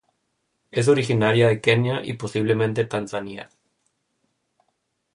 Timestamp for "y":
2.03-2.13